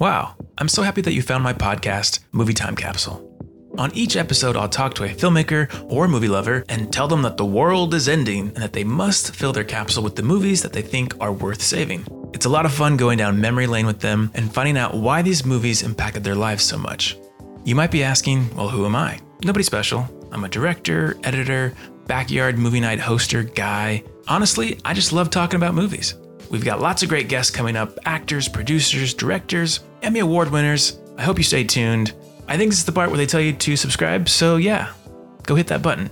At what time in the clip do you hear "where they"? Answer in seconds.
33.10-33.26